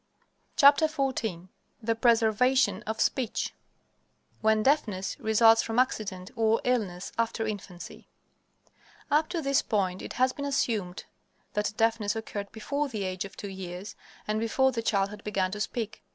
XIV 0.57 1.49
THE 1.83 1.93
PRESERVATION 1.93 2.81
OF 2.87 2.99
SPEECH 2.99 3.53
WHEN 4.41 4.63
DEAFNESS 4.63 5.19
RESULTS 5.19 5.61
FROM 5.61 5.77
ACCIDENT 5.77 6.31
OR 6.35 6.59
ILLNESS 6.63 7.11
AFTER 7.19 7.45
INFANCY 7.45 8.07
Up 9.11 9.29
to 9.29 9.43
this 9.43 9.61
point 9.61 10.01
it 10.01 10.13
has 10.13 10.33
been 10.33 10.45
assumed 10.45 11.03
that 11.53 11.73
deafness 11.77 12.15
occurred 12.15 12.51
before 12.51 12.87
the 12.89 13.03
age 13.03 13.25
of 13.25 13.37
two 13.37 13.49
years, 13.51 13.95
and 14.27 14.39
before 14.39 14.71
the 14.71 14.81
child 14.81 15.11
had 15.11 15.23
begun 15.23 15.51
to 15.51 15.59
speak. 15.59 16.03